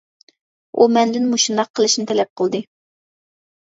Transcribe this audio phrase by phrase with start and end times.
[0.79, 2.63] ئۇ مەندىن مۇشۇنداق قىلىشنى تەلەپ قىلدى.